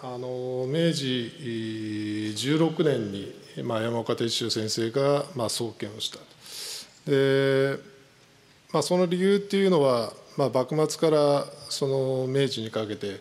[0.00, 1.32] あの明治
[2.36, 6.18] 16年に、まあ、山岡哲秀先生が、まあ、創建をした
[7.10, 7.76] で、
[8.72, 13.20] まあ、その理由っていうのは、まあ、幕末からその明治にかけて、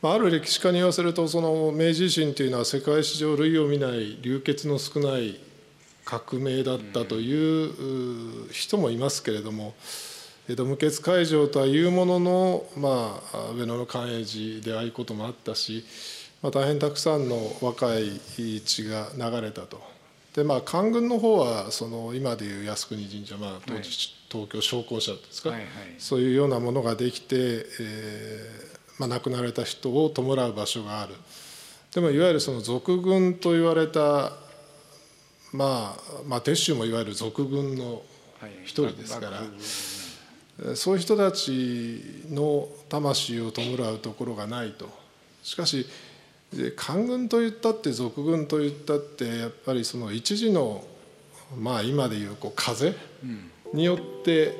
[0.00, 5.40] まあ、ある歴史家に言わせるとその明治維新というのは世界史上類を見ない流血の少ない
[6.04, 9.74] 革命だったという人もいますけれども。
[9.76, 10.13] 江戸
[10.46, 14.24] 無血会場とはいうものの、まあ、上野の寛永
[14.60, 15.84] 寺でああいうこともあったし、
[16.42, 18.20] まあ、大変たくさんの若い
[18.60, 19.80] 血が流れたと。
[20.34, 31.14] でまあ官軍の方はその今でいう靖国神社、まあ、当時、東京商工社ですか、はいはい、そういうようなものができて、えーまあ、亡くなられた人を弔う場所がある。
[31.94, 34.32] でもいわゆるその賊軍と言われた
[35.52, 38.02] まあ、まあ、鉄州もいわゆる賊軍の
[38.64, 40.03] 一人ですから、はい
[40.74, 42.00] そういう人たち
[42.30, 44.88] の魂を弔うところがないと。
[45.42, 45.86] しかし
[46.76, 50.84] 官軍といったって賊軍といったってやっぱりその一時の
[51.58, 52.94] まあ今でいうこう風
[53.72, 54.56] によって、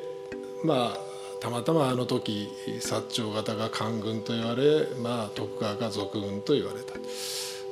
[0.64, 1.04] まあ
[1.41, 2.48] たまたまあの時
[2.80, 6.94] 薩長方が官軍と言われ、まあ、徳川が賊軍と言われた。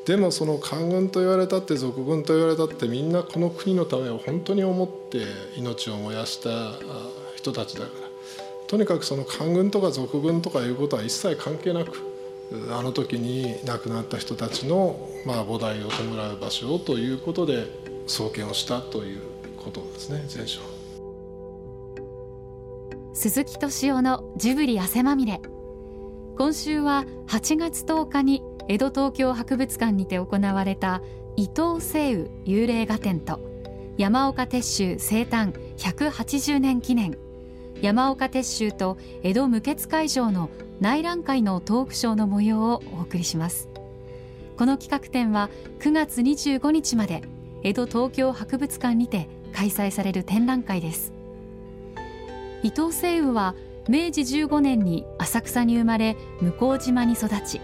[0.05, 5.25] でもその官軍と言われたって賊軍と言われたってみんなこの国のためを本当に思って
[5.57, 6.51] 命を燃やした
[7.37, 8.02] 人たちだから
[8.73, 11.93] とにかくその官軍とか賊軍とかいうことは一切関係なく
[12.71, 17.67] あの時に亡くなった人たちのまあ菩提を弔う場所をということで
[18.07, 19.21] 創建をしたという
[19.63, 20.63] ことですね前書。
[23.13, 25.43] 鈴木敏夫のジブリ汗まみれ。
[26.39, 31.03] 今週は8月10日に江戸東京博物館にて行われた
[31.37, 33.39] 伊藤聖雨幽霊画展と
[33.99, 37.32] 山岡鉄舟生誕180年記念。
[37.81, 43.69] 山岡鉄舟と江戸無血会場の内覧会のトークショーの模様をお送りします。
[44.57, 47.23] この企画展は9月25日まで
[47.63, 51.13] 江戸東京博物館にて開催される展覧会です。
[52.63, 53.55] 伊藤聖雨は
[53.89, 57.61] 明治15年に浅草に生まれ向島に育ち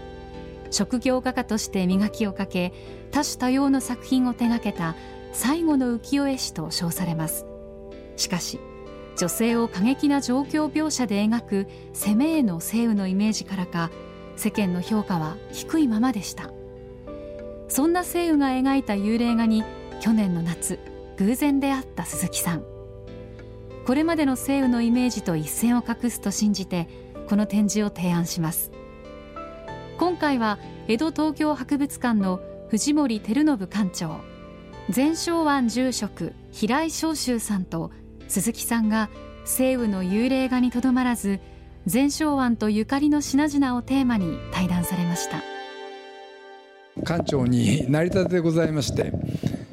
[0.71, 2.73] 職業画家として磨きをかけ
[3.11, 4.95] 多種多様の作品を手掛けた
[5.31, 7.45] 最後の浮世絵師と称されます。
[8.17, 8.59] しかし
[9.19, 13.91] 女性を過激な状況描写で描く攻めへの性雨のイメージからか
[14.37, 16.53] 世間の評価は低いままでした。
[17.67, 19.65] そんな性雨が描いた幽霊画に
[19.99, 20.79] 去年の夏
[21.17, 22.63] 偶然出会った鈴木さん。
[23.85, 26.87] これまでの性雨のイメージと一線を画すと信じて
[27.27, 28.71] この展示を提案します。
[29.97, 34.21] 今回は江戸東京博物館の藤森照信館長
[34.89, 37.91] 全昭湾住職平井昌州さんと
[38.29, 39.09] 鈴木さんが
[39.43, 41.39] 西雨の幽霊画にとどまらず
[41.87, 45.41] 全昭湾とゆかりの品々をテーマに対談されました。
[47.03, 49.11] 館長に成り立てでございまして、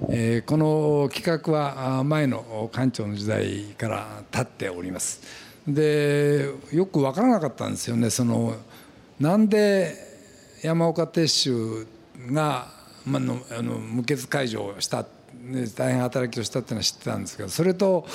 [0.09, 5.21] えー、この企画は前の館長の時代から立っております。
[5.69, 8.09] でよく分からなかったんですよね。
[8.09, 8.55] その
[9.21, 9.95] なんで
[10.63, 11.87] 山岡鉄舟
[12.33, 12.69] が、
[13.05, 15.05] まあのあの無血解除をした
[15.43, 18.07] ね大変働きをしたっていうのは知ってたんですけどそれと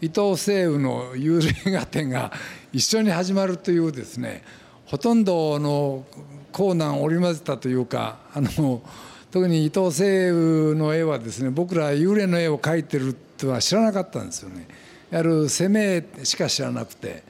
[0.00, 2.32] 伊藤聖雨の幽霊画展が
[2.72, 4.42] 一緒に始まるというですね
[4.86, 6.04] ほとんどの
[6.52, 8.82] 困難を織り交ぜたというかあの
[9.30, 14.68] 特に伊藤聖雨の絵はですね僕ら幽霊の絵を描いてるとは知らなかったんですよね。
[15.10, 17.22] やる攻めしか知らなくて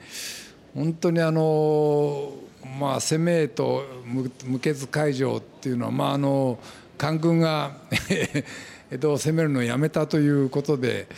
[0.75, 2.33] 本当にあの
[2.81, 3.85] まあ攻めと
[4.47, 6.59] 無血会場っていうのはまああの
[6.97, 7.73] 官軍が
[8.95, 11.09] 江戸を攻めるのをやめたということで、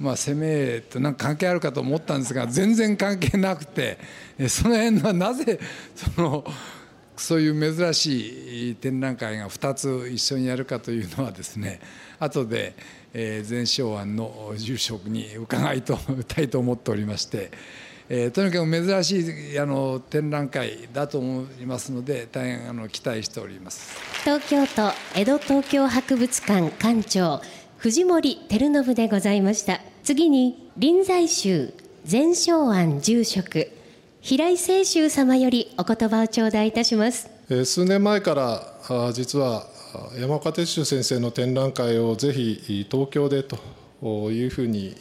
[0.00, 3.98] まあ、攻めとなんか関係あるかと思ったんですが全然関係なくて
[4.48, 5.60] その辺はなぜ
[5.94, 6.44] その
[7.16, 11.80] そういう珍しい展覧会が2つ一緒にやるかというのはですね
[12.18, 12.74] 後で
[13.12, 15.82] 全昭庵の住職に伺い
[16.26, 17.50] たいと思っておりまして。
[18.10, 19.20] えー、とにかく珍し
[19.52, 23.98] いあの展覧会だと思いますので大変あの期待しております。
[24.24, 27.40] 東京都江戸東京博物館館長
[27.76, 29.80] 藤森照信でございました。
[30.08, 31.74] 次に臨済宗
[32.06, 33.70] 全昭庵住職
[34.22, 39.66] 平井清舟様よりお言葉を頂戴いたします、えー、数年前からあ実は
[40.18, 43.58] 山岡鉄舟先生の展覧会をぜひ東京でと
[44.30, 44.94] いうふうに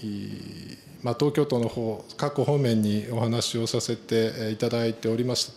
[1.07, 5.53] まあ、東京都の方各方面にお話をさせていただいておりました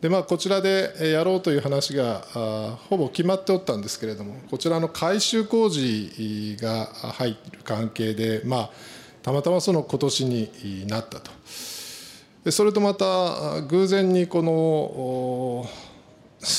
[0.00, 8.70] で、まあ、こちらでやろうという話がほぼ決まっておったんですけれどもこちらの改修工事が入る関係で、まあ、
[9.22, 11.30] たまたまその今年になったと。
[12.42, 15.68] でそれとまた偶然にこの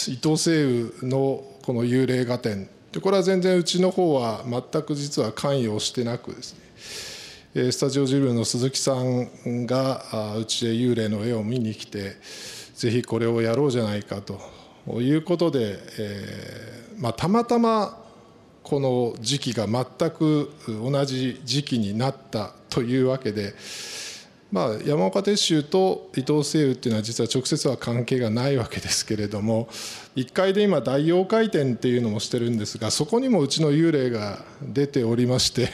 [0.08, 2.70] 伊藤西雨のこの幽霊画展。
[2.92, 7.15] でこれは全然うちの方は全く実は関与してなくですね。
[7.56, 12.18] スタジオジブリの鈴木さんがうちで幽霊の絵を見に来て
[12.76, 18.04] ぜひこれをやろうじゃないかということで、えーまあ、たまたま
[18.62, 23.54] この時期が全く同じ時期になったというわけで、
[24.52, 29.70] まあ、山岡鉄舟と伊藤聖雨っていうのは実は直接は関係がないわけですけれども
[30.18, 35.70] 1階で今大妖怪展っていうのもしてるんですがそこにもうちの幽霊が出ておりまして。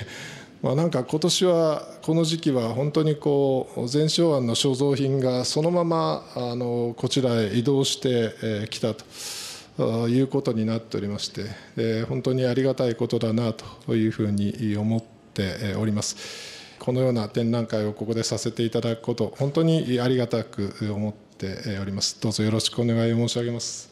[0.62, 15.02] まあ、なんか今年はこの時期は本当にこう全昭庵の所蔵品がそのままあのこちらへ移動してきたということになっておりまして本当にありがたいことだなというふうに思っ
[15.34, 16.62] ております。
[16.81, 23.92] このような展覧会をここでさせていただくこと本当にありがたく思っておりますどうぞよろしくお願い申し上げます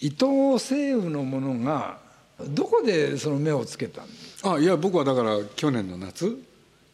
[0.00, 1.98] 伊藤西雨のものが
[2.48, 4.02] どこでその目をつけた
[4.42, 6.36] あいや僕はだから去年の夏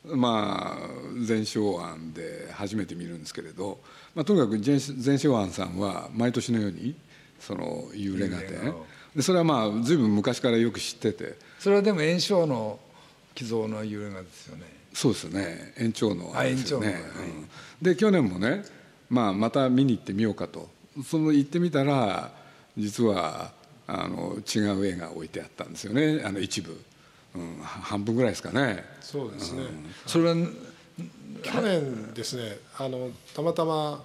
[0.04, 0.88] まあ
[1.24, 3.78] 全昭庵で初めて見るんですけれど、
[4.14, 6.94] まあ、とにかく全昭庵さんは毎年のように
[7.40, 8.74] その幽霊画展
[9.16, 11.34] でそれはまあ随分昔からよく知ってて。
[11.58, 12.78] それはでも炎症の
[13.34, 14.64] 寄贈の幽霊画ですよね。
[14.92, 15.72] そうですね。
[15.78, 16.94] 延長のあ延長の、うん、
[17.80, 18.62] で去年もね、
[19.08, 20.68] まあ、また見に行ってみようかと。
[21.04, 22.30] その行ってみたら
[22.76, 23.52] 実は
[23.86, 26.22] あの違う絵が置いてあったんですよね。
[26.24, 26.80] あの一部、
[27.34, 28.84] うん、半分ぐらいですかね。
[29.00, 30.34] そうですね、うん、それは
[31.42, 34.02] 去年ですねあのたまたま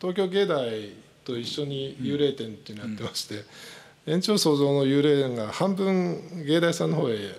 [0.00, 0.92] 東京芸大
[1.24, 3.44] と一緒に幽霊展っていうのやってまして、
[4.06, 7.16] うん、延長創造の幽霊が半分芸大さんの方へ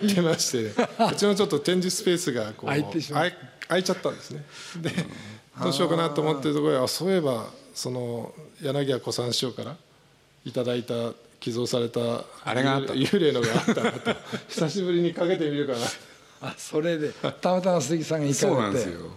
[0.00, 4.44] 行ってましてうちのちょっと展示スペースがこう空いちゃったんですね。
[4.80, 4.90] で
[5.60, 9.76] どうしようかなと思ってるところはそういえばその柳家小三師匠から
[10.44, 12.94] いただいた寄贈されたあれがあった。
[12.94, 14.14] 幽霊のがあったなと。
[14.48, 15.78] 久しぶりにかけてみるかな。
[16.42, 18.54] あそれでたまたま鈴木さんが行かれて。
[18.54, 19.10] そうなんですよ。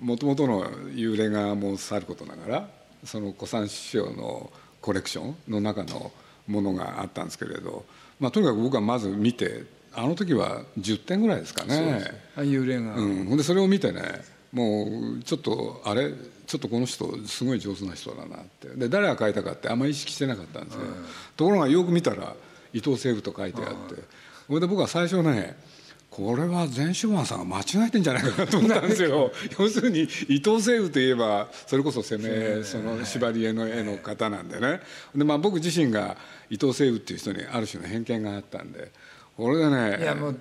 [0.00, 0.64] もともとの
[0.94, 2.68] 幽霊画もさることながら
[3.04, 4.50] その小三師匠の
[4.80, 6.10] コレクションの中の
[6.46, 7.84] ものがあったんですけれど、
[8.18, 12.04] まあ、とにかく僕はまず見てあの時は10点ぐらいですかね。
[12.36, 14.02] 幽霊が、うん、でそれを見てね
[14.52, 16.12] もうちょっとあれ？
[16.46, 18.68] ちょっとこの人すごい上手な人だなって。
[18.68, 21.04] で誰が描いたかってあんまり意識してなかったんですよ、うん、
[21.36, 22.34] ところがよく見たら
[22.72, 24.02] 伊藤西武と書いてあって。
[24.46, 25.56] それで僕は最初ね
[26.10, 29.30] これは全周庵さんが間違えてんじゃないかなと思ったんですよ。
[29.60, 34.80] 要するに伊藤西武といえばそれこそ攻めその縛り絵の絵の方なんでね。
[35.14, 36.16] で、まあ、僕自身が
[36.50, 38.90] 伊藤西武っていう人にある種の偏見があったんで
[39.36, 40.38] これでねいやもう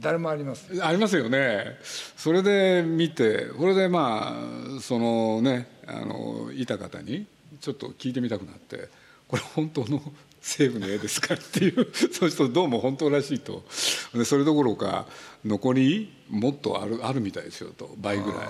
[0.00, 0.66] 誰もあります。
[0.82, 1.78] ありますよね。
[2.16, 4.36] それで見てこれでま
[4.78, 7.26] あそのねあのいた方に
[7.60, 8.88] ちょっと聞いてみたくなって
[9.30, 10.02] これ本当の
[10.40, 13.62] 西部の絵ですかっていう そうするとどうも本当らしいと。
[14.12, 15.06] でそれどころか
[15.44, 18.40] 残りもっとあるあるみたいですよと倍ぐらい。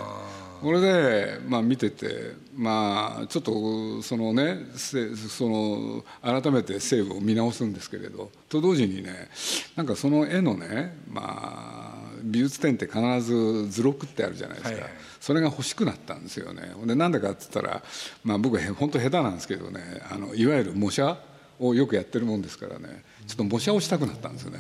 [0.63, 8.31] これで、まあ、見てて、まあ、ちょっとそのねその改めて西部を見直すんですけれど。
[8.49, 9.29] と同時にね
[9.77, 11.90] なんかその絵のね、まあ、
[12.23, 14.87] 美術展って必ず図録ってあるじゃないですか、
[15.21, 16.73] それが欲しくなったんですよね。
[16.87, 17.83] でなんでかっつったら、
[18.25, 19.81] まあ、僕は本当下手なんですけどね
[20.11, 21.17] あのいわゆる模写
[21.59, 23.05] をよくやってるもんですからね。
[23.27, 24.59] ちょっと模写をしたくなったんですよね。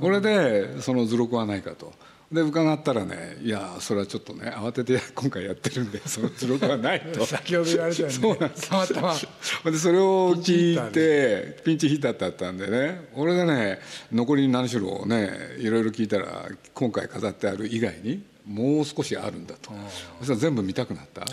[0.00, 1.92] これでその図録はないかと。
[2.32, 7.24] で伺ったらねいやそれはちょっとね慌てて今回やってるんでその図録はないと。
[7.26, 8.68] 先ほど言われたよねそうなんです。
[8.68, 9.70] たまたま。
[9.70, 13.78] でそれを聞いてピンチヒッターだったんでね俺でね
[14.12, 19.70] 残り何しろねいろいろ聞いたら今回飾ってある以外にもう少しあるんだと。
[20.18, 21.24] そしたら全部見たくなった。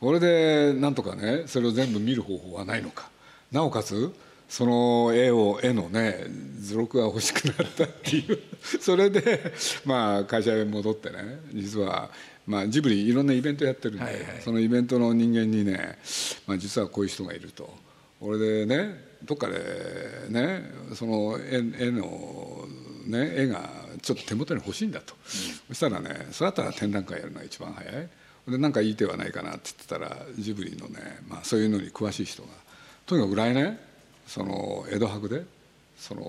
[0.00, 3.10] 俺でなんとかねそれを全部見る方法はないのか。
[3.50, 4.12] なおかつ
[4.48, 6.24] その絵を絵のね
[6.58, 8.38] 図録が欲しくなったっていう。
[8.80, 9.52] それで
[9.84, 12.10] まあ会社へ戻ってね実は
[12.46, 15.98] まあジブリいろんなイベントやってるんで、はいはい、そのイベントの人間にね、
[16.46, 17.72] まあ、実はこういう人がいると。
[18.20, 19.58] 俺でねどっかで
[20.28, 22.66] ねその絵絵の
[23.06, 23.70] ね絵が
[24.02, 28.08] ちょっと手元に欲しいんだと、うん、そしたらねそれだったら展覧会やるのが一番早い。
[28.48, 32.48] で何かいい手はないかなって言ってたらジブリのね、まあ、そういうのに詳しい人が。
[33.04, 33.78] とにかく来年
[34.28, 35.44] その江戸博で
[35.98, 36.22] その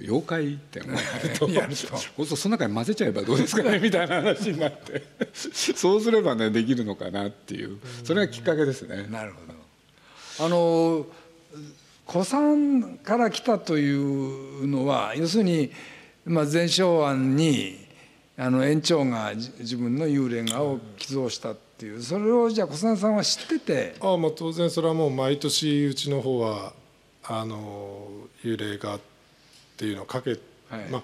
[0.00, 1.96] 妖怪っていうのをやると。
[2.26, 5.02] そその中に混ぜちゃえばどうですかね みたいな話になって。
[5.32, 7.78] そうすればねできるのかなっていう。
[8.02, 9.06] それがきっかけですね。
[9.08, 10.46] なるほど。
[10.46, 11.06] あの
[12.10, 15.70] 古参から来たというのは要するに、
[16.24, 17.78] まあ、前昭庵に
[18.36, 22.02] あの園長が自分の幽霊画を寄贈したっていう。
[22.02, 23.94] それをじゃあ小佐さんは知ってて。
[24.00, 26.72] あまあ当然それはもう毎年うちの方は
[27.24, 28.08] あの
[28.44, 29.00] 幽霊画っ
[29.76, 30.40] ていうのをかけ、はい、
[30.90, 31.02] まあ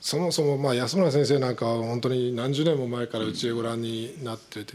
[0.00, 4.74] そもそもまあ安村先生なんかは本当に何十年も前からうちへご覧になってて、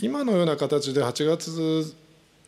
[0.00, 1.94] 今のような形で8月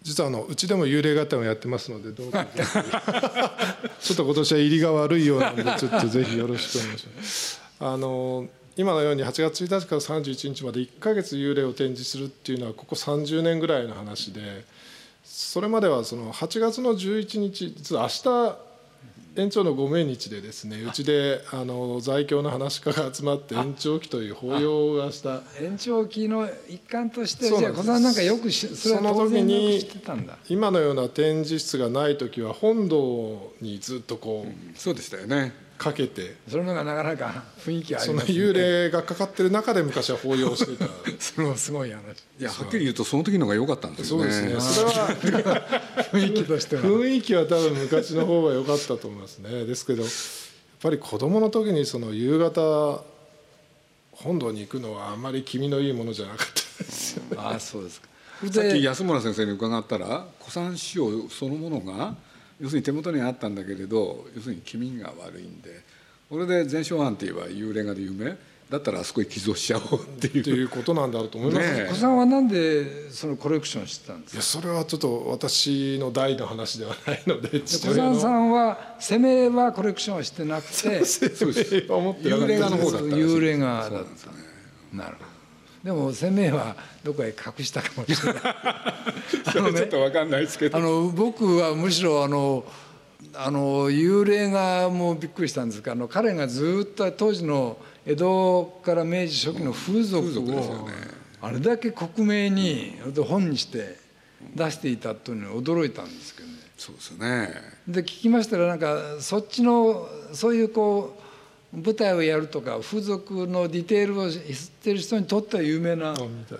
[0.02, 2.46] 実はあのうちでも幽霊画展をやってますのでどうか
[4.00, 7.60] ちょっと今年は入りが悪いようなのでちょっとぜひよろしくお願いします。
[7.80, 14.64] あの今のように8月1日から31日まで1か月幽霊を展示するっていうのはここ30年ぐらいの話で
[15.24, 18.58] それまではその8月の11日実は明日
[19.36, 25.40] 園長のご命日でですねうちであの在京の話家が集まって延長期という法要がした。
[25.60, 29.80] 延長期の一環としてじゃあ小さんなんかよくその時に
[30.48, 36.36] 今のような展示室がない時は本堂にずっとこう、うん、そうでしたよねかけて。
[36.48, 40.88] それのがなかなか雰囲気あります、ね、その幽霊がかかってる中で昔は法要してた。
[41.18, 41.98] それもすごい話。
[42.38, 44.30] いやはっきり言うとその時のが良かったんですよね。
[44.32, 44.90] そうですね。
[45.14, 45.66] それは
[46.12, 49.64] 雰囲気としては雰囲気は多分昔の方が良かったと思いますね。
[49.64, 50.10] ですけどやっ
[50.80, 53.02] ぱり子供の時にその夕方
[54.12, 57.36] 本堂に行くのはあまり気味のいいものじゃなかったですよね。
[57.36, 58.08] ああそうですか。
[58.52, 62.14] さっき安村先生に伺ったら古参師匠そのものが
[62.60, 65.80] 要するに手元にあったんだけれど要するに気味が悪いんで
[66.30, 68.36] これで全焼案って言えば幽霊画で有名？
[68.70, 70.56] だったらあそこに寄贈しちゃおうっていう。
[70.56, 71.74] いうことなんだろうと思います。
[71.74, 74.36] ね、小さんはなんでそのコレクションしてたんですか？
[74.36, 77.60] いやそれはちょっと私の代の話ではないので。
[77.60, 83.96] 小さんさんは攻めはコレクションはしてなくて 幽霊画の方だった幽霊画だった。
[83.98, 84.04] ね、
[84.94, 85.33] なるほど。
[85.84, 86.74] でも攻めは
[87.04, 88.42] どこへ隠したかもしれない。
[88.42, 90.78] あのね、ちょっとわかんないですけど。
[90.78, 92.64] あの僕はむしろあの。
[93.36, 100.88] あの幽霊がもうびっくりしたんですがあの彼がずっと当時の江戸から明治初期の風俗を
[101.40, 103.96] あれだけ克明に本にして
[104.54, 106.54] 出していたというのに驚いたんですけどね。
[106.76, 107.54] そうですね
[107.88, 111.23] で聞きましたらなんかそっちのそういうこう
[111.74, 114.40] 舞台をやるとか風俗のディテールを知っ
[114.82, 116.14] てる人にとっては有名な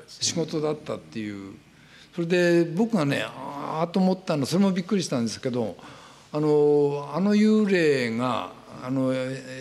[0.06, 1.54] 仕事だったっていう。
[2.14, 5.76] それで僕がねああと思ったのそれもびっくりしたんですけど
[6.32, 8.52] あのあの幽霊が
[8.84, 9.12] あの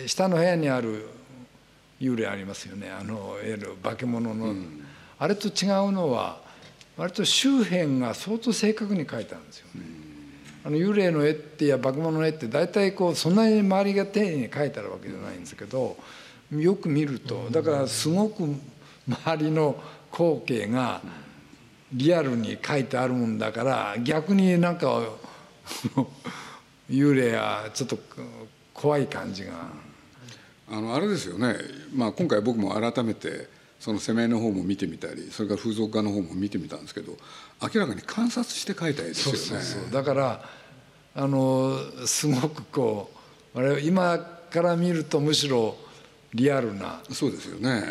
[0.06, 1.08] 下の部屋にある
[2.00, 2.90] 幽霊ありますよね。
[2.90, 4.84] あのいわゆる化け物の、うん、
[5.18, 6.40] あれと違うのは
[6.96, 10.03] 割と周辺が相当正確に描いてあるんですよね。
[10.64, 15.96] あの幽霊の絵ってや化け物の絵って大体こうそんなに周りが丁寧に描いてあるわけじゃないんですけど
[16.50, 18.44] よく見るとだからすごく
[19.06, 19.76] 周りの
[20.10, 21.02] 光景が
[21.92, 25.02] リアルに描いてあるもんだから逆になんか
[26.88, 27.98] 幽霊はちょっと
[28.72, 29.84] 怖い感じが。
[30.66, 31.56] あのあれですよね、
[31.94, 33.48] まあ、今回僕も改めて
[33.84, 37.18] その攻めの方も見てみたりそれから風俗画の方も見てみたんですけど
[37.60, 39.38] 明らかに観察して描いた絵ですよね。
[39.38, 40.42] そうそうだから
[41.14, 41.76] あの
[42.06, 43.10] すごくこ
[43.54, 45.76] うあれ今から見るとむしろ
[46.32, 47.02] リアルな。
[47.12, 47.84] そうですよね。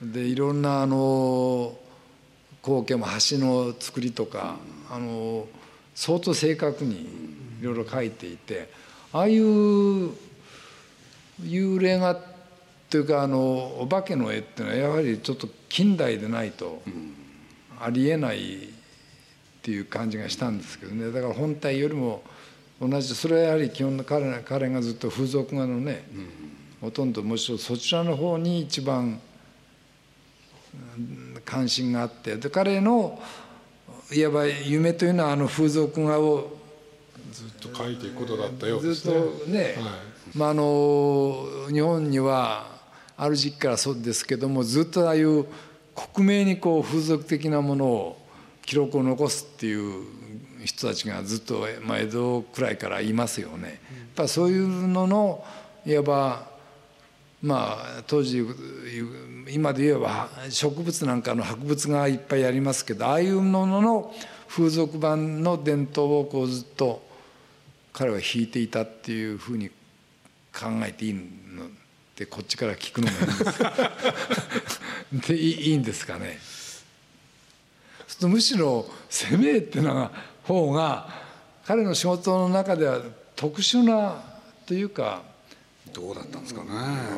[0.00, 1.76] でいろんなあの
[2.62, 4.56] 光景も橋の作りとか、
[4.88, 5.48] あの
[5.96, 7.08] 相当正確に
[7.60, 8.70] いろいろ書いていて
[9.12, 10.10] ああいう
[11.42, 12.29] 幽霊画って
[12.96, 13.38] いうかあの
[13.80, 16.82] お化けの絵っていうのはやはりちょっと近代でないと
[17.80, 21.12] ありえないっていう感じがしたんですけどね。
[21.12, 22.22] だから本体よりも
[22.80, 26.02] 同じそれはやはり基本の彼彼がずっと風俗画のね、
[26.80, 29.20] ほとんどもちろんそちらの方に一番
[31.44, 33.20] 関心があってで彼の
[34.12, 36.56] いわば夢というのはあの風俗画を
[37.32, 39.14] ずっと書いていくことだったようですね。
[39.14, 39.74] ずっとね、はい、
[40.34, 42.79] まああの日本には
[43.22, 45.44] ある時期からそうですけどもずっとああいう
[45.94, 48.26] 克明にこう風俗的なものを
[48.62, 50.06] 記録を残すっていう
[50.64, 53.68] 人たちがずっと、まあ、江戸くらいからいますよね。
[53.68, 53.78] やっ
[54.14, 55.44] ぱそういうのの
[55.84, 56.48] いわば
[57.42, 58.42] まあ当時
[59.50, 64.14] 今で言えば植物なんかの博物がいっぱいありますけどああいうものの
[64.48, 67.02] 風俗版の伝統をこうずっと
[67.92, 71.20] 彼は弾いていたっていうふうに考えていいの
[72.24, 73.58] ってこっちから聞くのもいいんです。
[73.58, 73.72] か
[75.28, 76.38] でいいんですかね。
[78.20, 80.10] とむしろ攻めっていうのが
[80.44, 81.08] 方が
[81.64, 83.00] 彼の仕事の中では
[83.34, 84.22] 特殊な
[84.66, 85.22] というか
[85.94, 86.68] どうだったんですかね、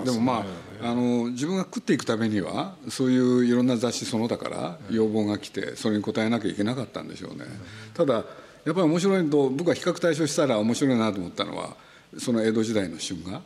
[0.05, 0.47] でもま
[0.81, 7.45] ああの自分が食っていくためにはそういういろんな雑誌その他から要望が来てそれに応えなきゃいけなかったんでしょうね、
[7.93, 8.25] ただやっ
[8.65, 11.77] ぱり面白いと僕は比較対象したら面白いなと思ったのは
[12.19, 13.43] その江戸時代の春画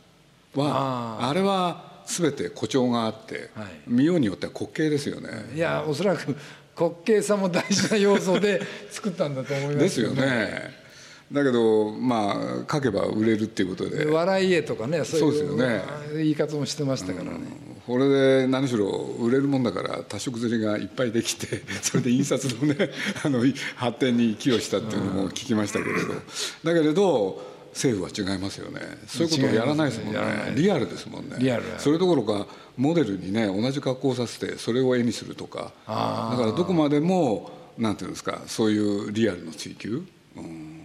[0.57, 5.29] はあれは全て誇張があって、はい、見ようによっては滑稽ですよね。
[5.53, 6.35] いやおそらく
[6.79, 10.87] 滑稽さも大事な要素で作ったんだと思いますですよね。
[11.31, 14.05] だけどまあ書けば売れるっていうことで。
[14.05, 15.83] 笑い絵とかねそういうそうですよね。
[16.13, 17.39] 言い方もしてましたからね、
[17.85, 18.87] これで何しろ
[19.19, 22.91] 売れるもんだから多色刷りがいっぱいできて それで印刷のね
[23.23, 23.43] あの
[23.75, 26.13] 発展に寄与したっていうのも聞きましたけれど。
[26.63, 28.81] だけれど政府は違いますよね。
[29.07, 30.19] そういうことをやらないですもんね。
[30.55, 31.35] リアルですもんね。
[31.37, 31.63] リアル。
[31.77, 35.71] それどころかモデルにね同じ格好をさせてそれを絵にするとか。
[35.85, 40.03] だからどこまでもなんていうんですかそういうリアルの追求、
[40.35, 40.81] うん。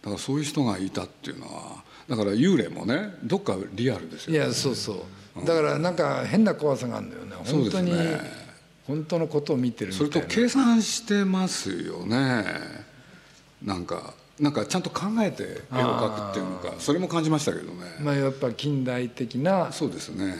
[0.00, 5.04] だからそういう人がいたっていうのはだから幽霊もねどっかリアルですよ、ね、いやそうそ
[5.36, 5.44] う。
[5.44, 7.36] だからなんか変な怖さがあるんだよね。
[7.44, 8.20] 本当に、ね、
[8.86, 12.44] 本当のことを見てるそれと計算してますよね。
[13.62, 17.84] なんかなんかちゃんと考えて絵を描くっていうのかそれも感じましたけどね。
[18.00, 20.34] まあやっぱ近代的なそうですね。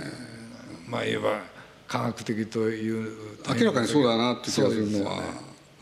[0.89, 1.41] まあいわば
[1.87, 5.21] 科学的という明らかにそうだなって気がするのは、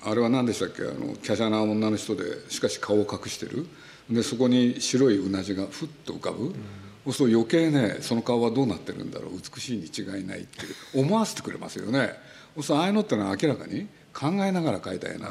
[0.05, 0.83] あれは何でしたっけ？
[0.83, 3.67] あの華奢な女の人でしかし顔を隠してる。
[4.11, 6.53] でそこに白いうなじがふっと浮かぶ、うん、
[7.05, 9.31] そうすると余計ねその顔はどうなってるんだろう。
[9.55, 10.59] 美しいに違いないって
[10.97, 12.15] 思わせてくれますよね。
[12.57, 15.29] そうするとああいうのってのは明らかに考えながら描いた絵なんで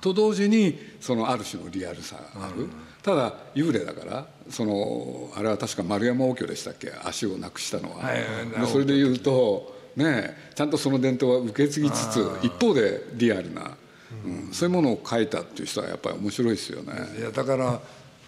[0.00, 2.68] と同時にそのある種のリアルさがある、
[3.02, 6.92] ただ幽霊だからそのあれは確か丸山王居でしたっけ？
[7.04, 8.24] 足をなくしたのは、はい、
[8.66, 13.76] それでいうとねちゃんとその伝統は受け継ぎつつ一方でリアルな、
[14.24, 16.92] うん、そういうものを書いたっていう人はやっぱり面白いですよね。
[17.18, 17.80] いやだから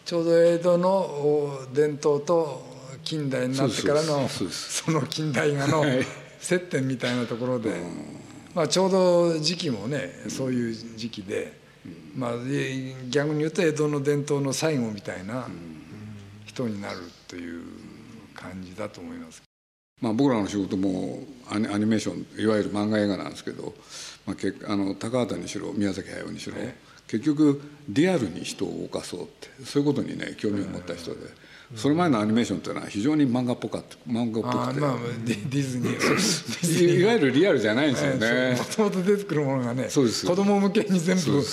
[0.05, 2.67] ちょうど江戸の伝統と
[3.05, 5.85] 近代になってからのその近代画の
[6.41, 7.71] 接点みたいなところで、
[8.59, 11.53] まあ、ちょうど時期もねそういう時期で、
[12.17, 12.33] まあ、
[13.09, 15.47] 逆に言うと江戸の伝統の最後みたいな
[16.45, 16.97] 人になる
[17.29, 17.63] という
[18.35, 19.45] 感じだと思います。
[20.01, 23.75] まあ、僕らの仕事もアニメーションいわゆる漫画映画なんですけど、
[24.27, 26.57] まあ、けあの高畑にしろ宮崎駿にしろ、
[27.07, 31.21] 結局リアルに人を動かそうってそういうことにね興味を持った人で。
[31.77, 33.97] それ前のアニメーションっていうのは非常に漫画っぽかった。
[34.11, 38.57] 漫画っぽくて、まあ、ディズニーいわゆるリアルじゃないんですよね。
[38.57, 40.27] もともと出てくるものがねそうです。
[40.27, 41.45] 子供向けに全部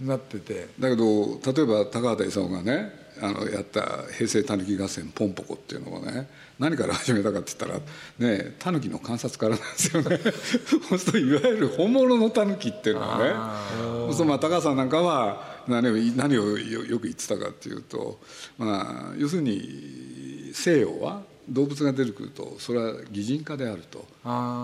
[0.00, 0.68] なってて。
[0.78, 10.20] だけど例えば高畑勲がねあのやった「平成たぬき合戦ポンポコ」っていうのをね何から始めたかって言ったらねタヌキの観察からなんですよね。
[10.88, 13.34] そうするといわゆる本物のタヌキっていうのはね。
[13.80, 18.20] そうするとまあ高橋さんなんかは何を何をよく言ってたかっていうと、
[18.58, 24.04] まあ、要するに西洋は動物が出てくるとそれは擬人化であると。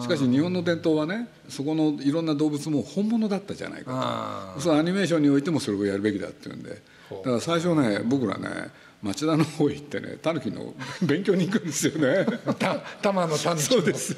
[0.02, 4.60] しかし日本の伝統はねそこのいろんな動物も本物だったじゃないかと。
[4.60, 6.70] そのアニメーションにおいてもそれをやるべきだっていうんで。
[6.70, 6.76] だ
[7.22, 8.70] から最初ね僕らね
[9.02, 12.26] 町田の方行ってねタヌキの勉強に行くんですよね。
[12.58, 14.16] た玉のタヌキそうです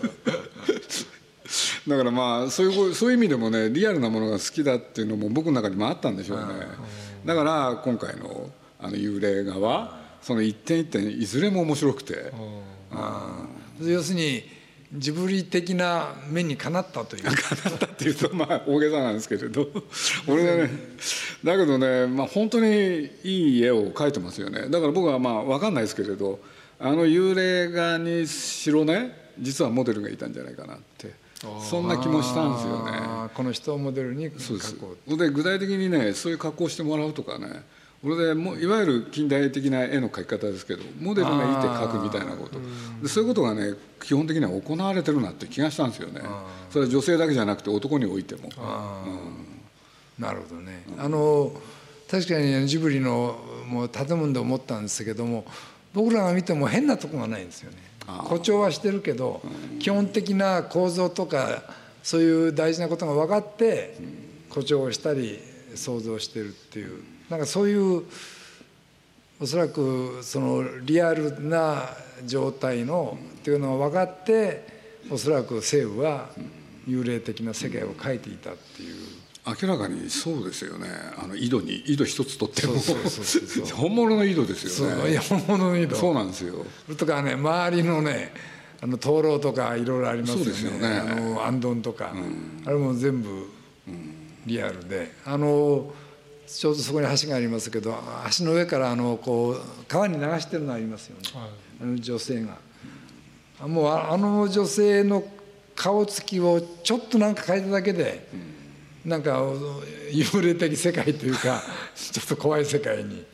[1.86, 6.44] だからまあそういうそういう意味でもねリアルなものが好きだっていうのも僕の中にもあったんでしょうね。
[7.24, 12.32] だから今回のあの幽霊画はその一点一点いずれも面白くて。
[13.80, 14.44] 要するに
[14.96, 17.24] ジブリ的な目にかなったという。
[17.26, 17.30] か
[17.68, 19.68] なったっていうとまあ大げさなんですけれど。
[20.28, 20.70] 俺はね
[21.42, 24.68] だけどね、まあ、本当にいい絵を描いてますよね。
[24.68, 26.38] だから僕はまあ分かんないですけれど
[26.78, 31.12] あの幽霊画にしろね実はモデルがいたんじゃないかなって
[31.60, 32.92] そんな気もしたんですよね。
[33.34, 37.64] この人をモデルに描こうで具体的にねそういう格好してもらうとかね。
[38.02, 42.60] これでもいわゆる近代的な絵の描き方ですけどモデルがいて描くみたいなこと。
[43.02, 46.20] でそういうことがね基本的には行われてるなって気がしたんですよね。
[46.70, 48.50] それは女性だけじゃなくて男においても、
[50.18, 50.84] うん、なるほどね。
[50.98, 51.52] あの
[52.10, 55.46] 確かにジブリのもう建物で思ったんですけども
[55.94, 59.40] 僕らが見ても変なとこがないんですよね誇張はしてるけど、
[59.78, 61.62] 基本的な構造とか
[62.02, 63.96] そういう大事なことが分かって
[64.48, 65.38] 誇張をしたり
[65.74, 67.02] 想像してるっていう。
[67.30, 68.02] なんかそういう
[69.40, 71.88] おそらくそのリアルな
[72.26, 74.66] 状態のっていうのが分かって
[75.10, 76.28] おそらく西武は
[76.86, 79.13] 幽霊的な世界を描いていたっていう。
[79.46, 80.88] 明らかにそうですよね。
[81.18, 82.74] あの井戸に井戸一つとっても。
[83.74, 85.10] 本物の井戸ですよね。
[85.10, 85.96] いや本物の井戸。
[85.96, 86.64] そうなんですよ。
[86.86, 88.32] それとかね周りのね
[88.80, 90.64] あの灯籠とかいろいろありますよね。
[90.64, 90.86] よね。
[90.86, 93.46] あの行灯とか、うん、あれも全部
[94.46, 95.12] リアルで。
[95.26, 95.92] あの
[96.46, 97.98] ちょうどそこに橋がありますけど
[98.38, 101.50] 橋の上からあのこう川に流してるのありますよね、はい、
[101.82, 102.58] あの女性が。
[103.66, 105.24] もうあの女性の
[105.74, 108.53] 顔つきをちょっとなんか変えただけで、うん、
[109.04, 109.42] なんか
[110.10, 111.62] 幽霊的世界というか
[111.94, 113.24] ちょっと怖い世界に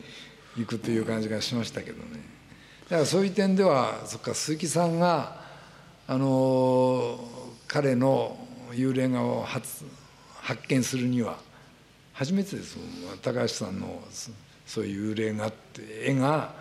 [0.57, 2.31] 行くという感じがしましたけどね。
[2.89, 5.41] だからそういう点ではそっか鈴木さんが
[6.07, 7.19] あの
[7.67, 8.37] 彼の
[8.71, 9.85] 幽霊画を初
[10.41, 11.37] 発見するには
[12.13, 12.77] 初めてです
[13.21, 14.03] 高橋さんの
[14.65, 16.53] そういう幽霊画って絵が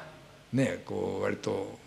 [0.53, 1.79] ねこう割と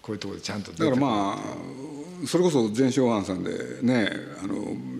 [0.00, 4.10] こういうところでちゃんと出てだからまあそれこそ全昭庵さんでね
[4.42, 4.54] あの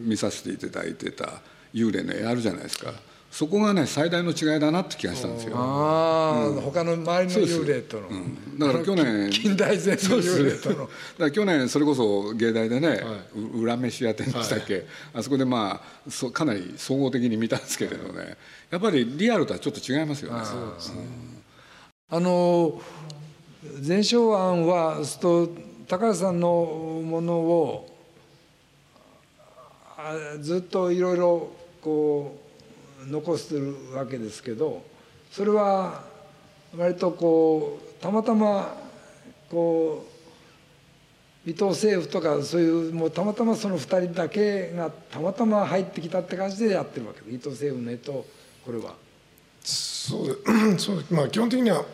[0.04, 1.40] 見させていただいてた
[1.74, 2.92] 幽霊の絵あるじゃないですか。
[3.30, 5.56] そこがね最大の違いだなって気がしたんですよ。
[5.56, 10.76] ああ、うん、他の周りの幽霊との、うん、だから去年近代前の幽霊との。
[10.76, 13.00] だから去年それこそ芸大でね、はい、
[13.58, 14.84] 裏飯屋店でしたっけ、はい、
[15.14, 18.36] あそこでまあそかなり総合的に見たんですけれどね。
[18.70, 20.44] やっぱりリアルとはちょっと違いますよね。
[20.44, 21.04] そうですね、
[22.10, 22.80] あの
[23.84, 25.48] 前哨案はと
[25.88, 27.90] 高橋さんのものを
[30.40, 31.50] ずっといろいろ
[31.84, 32.34] こ
[33.06, 34.82] う残してるわけですけど
[35.30, 36.02] それは
[36.76, 38.74] 割とこうたまたま
[39.50, 40.06] こ
[41.46, 48.24] う伊藤政府とかそういうもうたまたまその2人だけがたまたま入ってきたって感じでやってるわけで伊藤政府の絵と
[48.64, 48.94] これは。
[49.62, 50.38] そう
[50.78, 51.84] そうまあ基本的には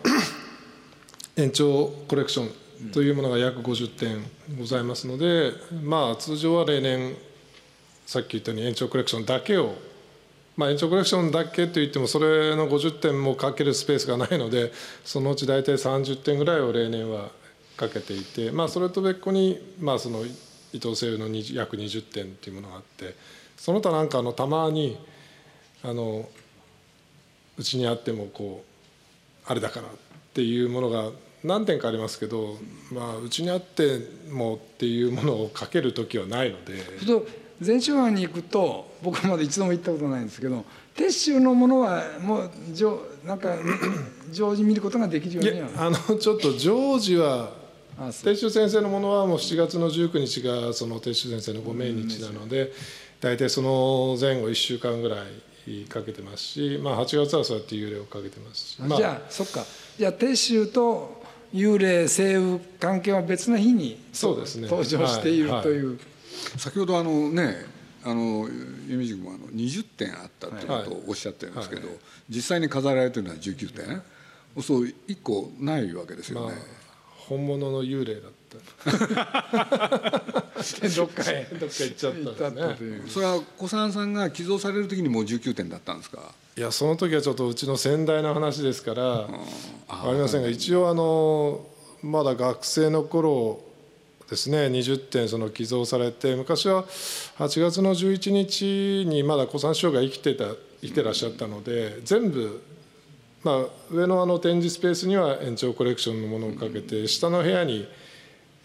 [1.37, 4.25] 延長コレクションというものが約50点
[4.59, 7.15] ございますので、まあ、通常は例年
[8.11, 9.77] さっき言ったように延長コレクションだけを、
[10.57, 14.73] まあ、延長コレクションだけといってもそれの50点もかけるスペースがないので
[15.05, 17.31] そのうち大体30点ぐらいを例年は
[17.77, 23.15] かけていて、まあ、それと別個に、まあ、その伊藤西の約20点っていうものがあって
[23.57, 24.99] その他なんかあのたまに
[25.85, 26.29] あの
[27.59, 28.65] うちにあってもこ
[29.47, 29.91] うあれだからっ
[30.35, 31.11] ていうものが
[31.45, 32.57] 何点かありますけど、
[32.91, 34.01] まあ、うちにあって
[34.33, 36.75] もっていうものをかける時はないので。
[37.61, 42.51] 全周藩に行くと僕はまだ一度も行ったことないんですけど鉄州のものはもう
[43.27, 43.55] なんか
[44.33, 45.87] 常時見ることができるようには。
[45.87, 47.53] あのちょっと常時は
[48.23, 52.73] 鉄州先生のものはもう7月の19日がその鉄州先生のご命日なので
[53.21, 55.17] 大体その前後1週間ぐら
[55.69, 59.65] いかけてますし、まあ、8月はそうやって幽霊をかけてますし、まあ、じゃあそっか。
[59.99, 65.99] じゃあ鉄州と幽霊西雨関係は別の日にそうです、ね、登場している、という、
[66.59, 67.57] 先ほどあのね
[68.05, 68.49] あの
[68.89, 71.89] 弓塾もあの20点あったということをおっしゃってるんですけど、
[72.29, 74.03] 実際に飾られてるのは19点。
[74.63, 76.65] そう1個ないわけですよね、まあ、
[77.29, 78.41] 本物の幽霊だった。
[80.97, 81.47] どっかへ。
[81.61, 83.03] どっか行っちゃったんですね。
[83.09, 86.35] それは小三さんが寄贈される時にもう19点だったんですか？
[86.57, 89.39] いやその時はちょっとうちの先代の話ですから分か
[90.13, 91.65] りませんが一応あの
[92.03, 93.61] まだ学生の頃
[94.31, 94.59] ですね。
[94.67, 96.85] 20点その寄贈されて昔は
[97.39, 100.45] 8月の11日にまだ小三師匠が生きてた
[100.81, 102.63] 生きてらっしゃったので全部
[103.43, 107.89] まあ上のあの展示スペースには延長コレクションのものをかけて下の部屋に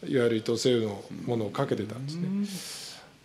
[0.07, 2.27] いわゆる伊藤西武のものをかけてたんですね。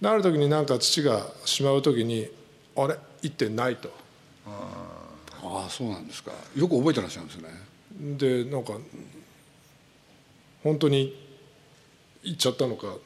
[0.01, 2.27] である時になんか父がしまう時に
[2.75, 3.93] 「あれ？1点ない」と。
[4.47, 6.33] ああそうなんですか。
[6.57, 8.45] よく覚えてらっしゃるんですね。
[8.45, 8.73] でなんか
[10.63, 11.30] 本当に
[12.23, 12.97] 行っちゃったのか、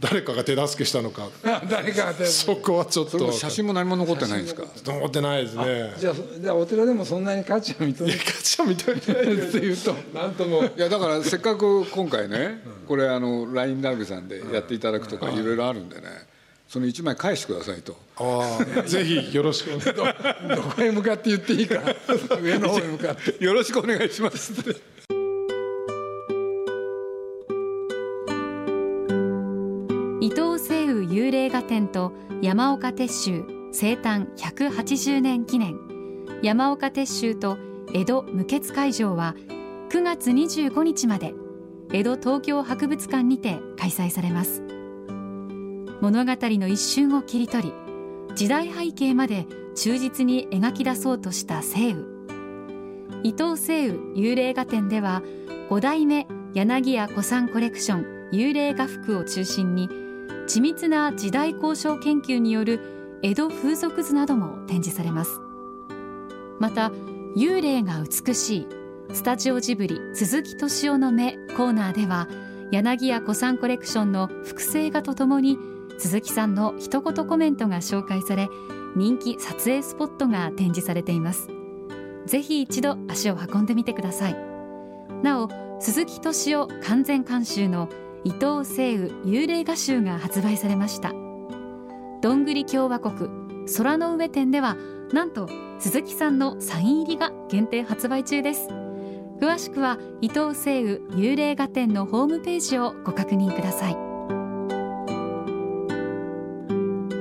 [0.00, 1.28] 誰かが手助けしたのか。
[1.70, 3.32] 誰かが手そこはちょっと。
[3.32, 4.64] 写真も何も残ってないんですか？
[4.84, 5.94] 残ってないですね。
[5.98, 10.64] じゃあじゃあお寺でもそんなに価値を認め 価値を認めてないって言うと何とも。
[10.64, 15.36] いやだからせっかく今回ねこれあの LINE ダービーさんでやっていただくとかい。
[15.42, 16.02] ろいろあるんでね
[16.68, 17.96] その1枚返してくださいと。
[18.16, 19.94] ああぜひよろしくお願い
[20.56, 21.80] どこへ向かって言っていいか。
[22.42, 23.42] 上の方へ向かって。
[23.44, 24.56] よろしくお願いします伊
[31.14, 35.78] 幽霊画展と山岡鉄舟生誕180年記念。
[36.42, 37.56] 山岡鉄舟と
[37.92, 39.36] 江戸無血会場は
[39.90, 41.32] 9月25日まで
[41.92, 44.64] 江戸東京博物館にて開催されます。
[46.00, 47.72] 物語の一瞬を切り取り
[48.34, 49.46] 時代背景まで
[49.76, 52.02] 忠実に描き出そうとした西雨
[53.22, 55.22] 伊藤西雨幽霊画展では
[55.70, 60.03] 5代目柳家古参コレクション幽霊画服を中心に
[60.46, 65.40] 緻密な時代交渉研究による江戸風俗図なども展示されます。
[66.58, 66.90] また
[67.36, 68.68] 幽霊が美しい
[69.12, 72.28] スタジオジブリ鈴木敏夫の目コーナーでは
[72.70, 75.58] 柳家古参コレクションの複製画とともに
[75.98, 78.48] 鈴木さんの一言コメントが紹介され
[78.96, 81.48] 人気撮影スポットが展示されています。
[82.26, 84.36] ぜひ一度足を運んでみてください。
[85.22, 85.48] なお
[85.80, 87.88] 鈴木敏夫完全監修の
[88.24, 91.12] 伊藤聖雨幽霊画集が発売されました。
[92.22, 93.28] どんぐり共和国
[93.76, 94.76] 空の上店では
[95.12, 95.46] なんと
[95.78, 98.68] 鈴木さんのサイン入りが限定発売中です。
[99.40, 103.96] 詳しくは伊藤聖雨幽霊画展のホームページをご確認ください。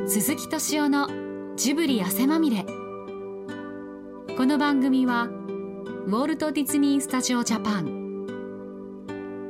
[0.07, 1.09] 鈴木敏夫の
[1.57, 2.65] ジブリ汗まみれ。
[4.37, 8.25] この番組はウォルト・ディズニー・スタジオ・ジャパン。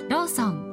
[0.09, 0.72] ローソン。